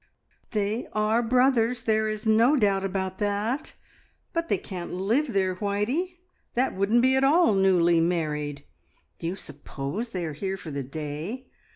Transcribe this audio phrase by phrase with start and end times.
[0.49, 3.75] "They are brothers there is no doubt about that;
[4.33, 6.17] but they can't live there, Whitey!
[6.55, 8.63] That wouldn't be at all newly married.
[9.19, 11.51] Do you suppose they are here for the day?